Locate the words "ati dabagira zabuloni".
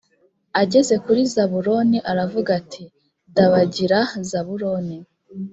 2.61-4.97